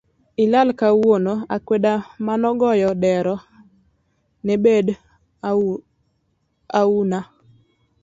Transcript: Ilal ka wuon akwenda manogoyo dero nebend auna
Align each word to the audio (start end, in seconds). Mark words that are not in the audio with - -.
Ilal 0.43 0.69
ka 0.79 0.87
wuon 0.99 1.25
akwenda 1.55 1.93
manogoyo 2.25 2.89
dero 3.03 3.35
nebend 4.45 4.87
auna 6.79 7.19